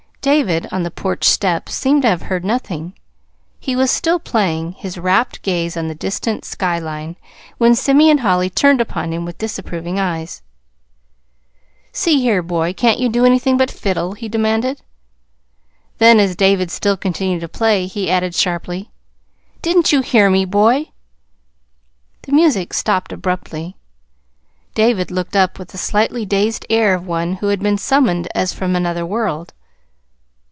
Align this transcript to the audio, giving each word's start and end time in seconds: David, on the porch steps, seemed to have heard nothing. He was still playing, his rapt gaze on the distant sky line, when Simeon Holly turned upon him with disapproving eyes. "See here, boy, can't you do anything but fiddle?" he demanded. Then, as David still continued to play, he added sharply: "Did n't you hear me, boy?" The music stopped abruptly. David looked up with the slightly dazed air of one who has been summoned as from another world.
David, 0.23 0.67
on 0.71 0.83
the 0.83 0.91
porch 0.91 1.23
steps, 1.23 1.73
seemed 1.73 2.03
to 2.03 2.07
have 2.07 2.21
heard 2.21 2.45
nothing. 2.45 2.93
He 3.59 3.75
was 3.75 3.89
still 3.89 4.19
playing, 4.19 4.73
his 4.73 4.99
rapt 4.99 5.41
gaze 5.41 5.75
on 5.75 5.87
the 5.87 5.95
distant 5.95 6.45
sky 6.45 6.77
line, 6.77 7.15
when 7.57 7.73
Simeon 7.73 8.19
Holly 8.19 8.47
turned 8.47 8.79
upon 8.79 9.11
him 9.11 9.25
with 9.25 9.39
disapproving 9.39 9.99
eyes. 9.99 10.43
"See 11.91 12.21
here, 12.21 12.43
boy, 12.43 12.71
can't 12.73 12.99
you 12.99 13.09
do 13.09 13.25
anything 13.25 13.57
but 13.57 13.71
fiddle?" 13.71 14.13
he 14.13 14.29
demanded. 14.29 14.83
Then, 15.97 16.19
as 16.19 16.35
David 16.35 16.69
still 16.69 16.97
continued 16.97 17.41
to 17.41 17.49
play, 17.49 17.87
he 17.87 18.07
added 18.11 18.35
sharply: 18.35 18.91
"Did 19.63 19.77
n't 19.77 19.91
you 19.91 20.01
hear 20.01 20.29
me, 20.29 20.45
boy?" 20.45 20.91
The 22.21 22.31
music 22.31 22.75
stopped 22.75 23.11
abruptly. 23.11 23.75
David 24.75 25.09
looked 25.09 25.35
up 25.35 25.57
with 25.57 25.69
the 25.69 25.79
slightly 25.79 26.27
dazed 26.27 26.63
air 26.69 26.93
of 26.93 27.07
one 27.07 27.37
who 27.37 27.47
has 27.47 27.57
been 27.57 27.79
summoned 27.79 28.27
as 28.35 28.53
from 28.53 28.75
another 28.75 29.03
world. 29.03 29.55